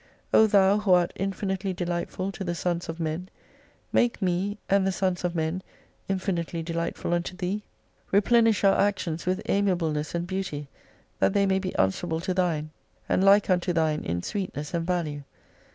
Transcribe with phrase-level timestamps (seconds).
[0.33, 3.29] O Thou who art infinitely delightful to the sons of men,
[3.93, 5.61] make me, and the sons of men,
[6.09, 7.61] infinitely delightful unto Thee.
[8.11, 10.67] Replenish our actions with amiableness and beauty,
[11.19, 12.71] that they may be answerable to thine,
[13.07, 15.21] and like unto 267 Thine in sweetness and value.